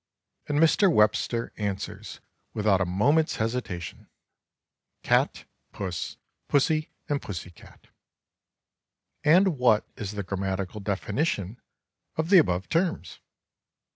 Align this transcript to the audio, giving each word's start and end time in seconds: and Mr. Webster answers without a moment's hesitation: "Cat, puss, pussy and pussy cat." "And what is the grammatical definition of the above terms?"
and 0.47 0.57
Mr. 0.59 0.91
Webster 0.91 1.53
answers 1.57 2.21
without 2.55 2.81
a 2.81 2.87
moment's 2.87 3.35
hesitation: 3.35 4.09
"Cat, 5.03 5.45
puss, 5.73 6.17
pussy 6.47 6.89
and 7.07 7.21
pussy 7.21 7.51
cat." 7.51 7.85
"And 9.23 9.59
what 9.59 9.85
is 9.95 10.13
the 10.13 10.23
grammatical 10.23 10.79
definition 10.79 11.61
of 12.15 12.31
the 12.31 12.39
above 12.39 12.67
terms?" 12.67 13.19